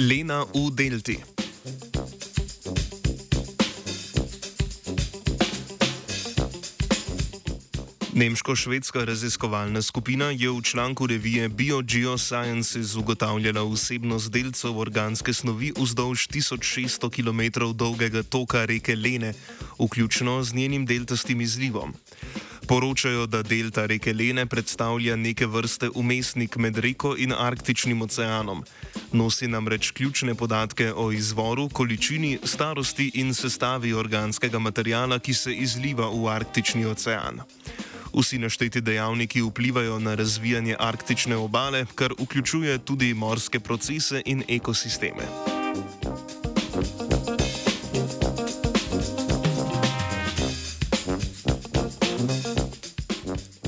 [0.00, 1.20] Lena v Delti.
[8.16, 17.10] Nemško-švedska raziskovalna skupina je v članku revije BioGeosciences ugotavljala vsebnost delcev organske snovi vzdolž 1600
[17.12, 19.34] km dolgega toka reke Lene,
[19.78, 21.92] vključno z njenim deltastim izlivom.
[22.70, 28.62] Poročajo, da delta reke Lene predstavlja neke vrste umestnik med reko in Arktičnim oceanom.
[29.12, 36.06] Nosi namreč ključne podatke o izvoru, količini, starosti in sestavi organskega materijala, ki se izliva
[36.14, 37.42] v Arktični ocean.
[38.14, 45.49] Vsi našteti dejavniki vplivajo na razvijanje arktične obale, kar vključuje tudi morske procese in ekosisteme.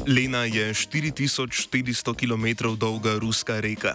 [0.07, 3.95] Lena je 4400 km dolga ruska reka.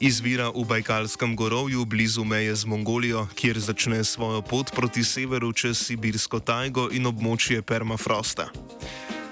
[0.00, 5.78] Izvira v Bajkalskem gorovju blizu meje z Mongolijo, kjer začne svojo pot proti severu čez
[5.78, 8.48] Sibirsko tajgo in območje permafrosta.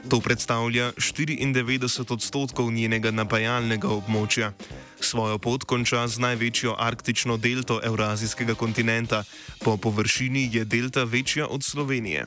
[0.09, 4.53] To predstavlja 94 odstotkov njenega napajalnega območja.
[5.01, 9.25] Svojo pot konča z največjo arktično delto Evrazijskega kontinenta,
[9.65, 12.27] po površini je delta večja od Slovenije.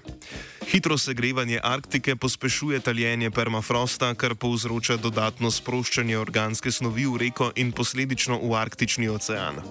[0.67, 7.71] Hitro segrevanje Arktike pospešuje taljenje permafrosta, kar povzroča dodatno sproščanje organske snovi v reko in
[7.71, 9.61] posledično v Arktični ocean.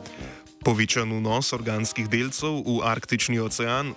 [0.62, 3.94] Povečan vnos organskih delcev v Arktični ocean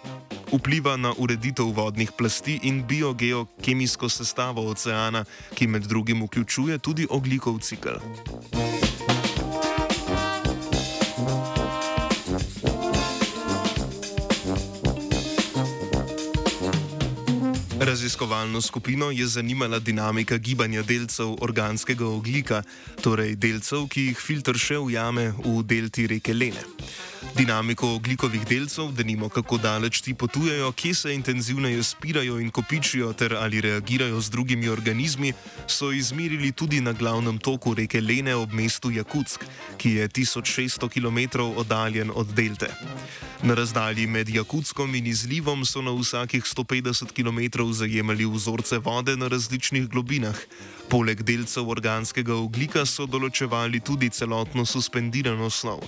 [0.50, 7.60] vpliva na ureditev vodnih plasti in biogeokemijsko sestavo oceana, ki med drugim vključuje tudi oglikov
[7.60, 8.02] cikl.
[17.86, 22.64] Raziskovalno skupino je zanimala dinamika gibanja delcev organskega oglika,
[23.02, 26.75] torej delcev, ki jih filter še ujame v delti reke Lene.
[27.36, 33.14] Dinamiko oglikovih delcev, da nimo kako daleč ti potujejo, kje se intenzivneje spirajo in kopičijo,
[33.14, 35.34] ter ali reagirajo z drugimi organizmi,
[35.68, 39.44] so izmerili tudi na glavnem toku reke Lene ob mestu Jakutsk,
[39.78, 42.72] ki je 1600 km oddaljen od delte.
[43.44, 49.28] Na razdalji med Jakutskom in izlivom so na vsakih 150 km zajemali vzorce vode na
[49.28, 50.36] različnih globinah.
[50.90, 55.84] Poleg delcev organskega oglika so določevali tudi celotno suspendirano snov.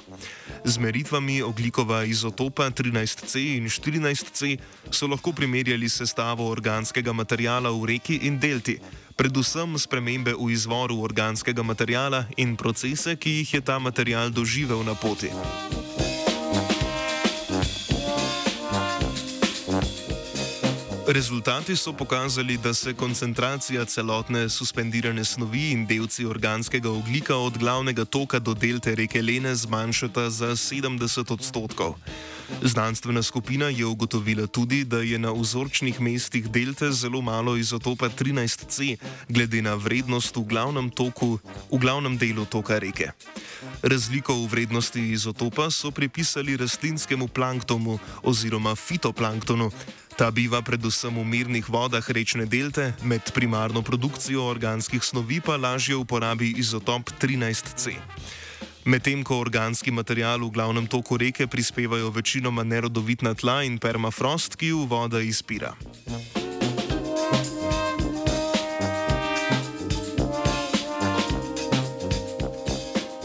[0.67, 4.59] Z meritvami oglikova izotopa 13C in 14C
[4.91, 8.75] so lahko primerjali sestavo organskega materijala v reki in delti,
[9.15, 14.91] predvsem spremembe v izvoru organskega materijala in procese, ki jih je ta material doživel na
[14.91, 15.31] poti.
[21.07, 28.05] Rezultati so pokazali, da se koncentracija celotne suspendirane snovi in delci organskega oglika od glavnega
[28.05, 31.95] toka do delte reke Lene zmanjšata za 70 odstotkov.
[32.61, 38.97] Znanstvena skupina je ugotovila tudi, da je na vzorčnih mestih delte zelo malo izotopa 13C,
[39.29, 41.39] glede na vrednost v glavnem, toku,
[41.71, 43.11] v glavnem delu toka reke.
[43.83, 49.71] Razliko v vrednosti izotopa so pripisali rastlinskemu planktonu oziroma fitoplanktonu.
[50.17, 55.95] Ta biva predvsem v mirnih vodah rečne delte, med primarno produkcijo organskih snovi pa lažje
[55.95, 57.93] uporabi izotop 13C.
[58.87, 64.71] Medtem ko organski material v glavnem toku reke prispevajo večinoma nerodovitna tla in permafrost, ki
[64.71, 65.75] v voda izpira.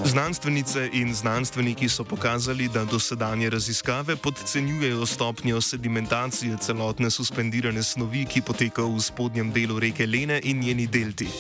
[0.02, 8.42] Znanstvenice in znanstveniki so pokazali, da dosedanje raziskave podcenjujejo stopnjo sedimentacije celotne suspendirane snovi, ki
[8.42, 11.30] poteka v spodnjem delu reke Lene in njeni delti.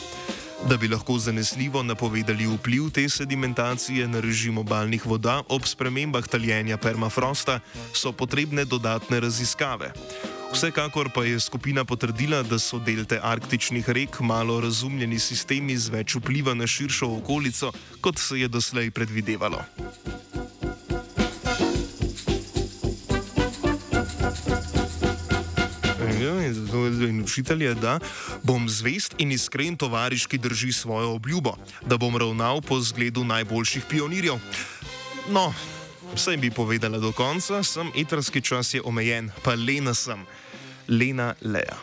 [0.68, 6.76] Da bi lahko zanesljivo napovedali vpliv te sedimentacije na režim obaljnih voda ob spremembah taljenja
[6.76, 7.60] permafrosta,
[7.92, 9.92] so potrebne dodatne raziskave.
[10.52, 16.14] Vsekakor pa je skupina potrdila, da so delte arktičnih rek malo razumljeni sistemi z več
[16.14, 19.64] vpliva na širšo okolico, kot se je doslej predvidevalo.
[26.22, 27.98] In učitelj je, da
[28.42, 33.84] bom zvest in iskren tovariš, ki drži svojo obljubo, da bom ravnal po zgledu najboljših
[33.90, 34.38] pionirjev.
[35.30, 35.54] No,
[36.14, 40.26] vse bi povedala do konca, sem eterski čas je omejen, pa le na sem.
[40.88, 41.76] Lena Lea.